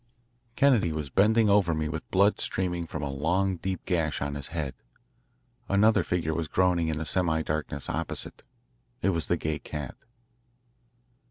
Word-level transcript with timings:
Kennedy 0.55 0.91
was 0.91 1.11
bending 1.11 1.47
over 1.47 1.75
me 1.75 1.87
with 1.87 2.09
blood 2.09 2.39
streaming 2.39 2.87
from 2.87 3.03
a 3.03 3.11
long 3.11 3.57
deep 3.57 3.85
gash 3.85 4.19
on 4.19 4.33
his 4.33 4.47
head. 4.47 4.73
Another 5.69 6.03
figure 6.03 6.33
was 6.33 6.47
groaning 6.47 6.87
in 6.87 6.97
the 6.97 7.05
semi 7.05 7.43
darkness 7.43 7.87
opposite; 7.87 8.41
it 9.03 9.09
was 9.09 9.27
the 9.27 9.37
Gay 9.37 9.59
Cat. 9.59 9.93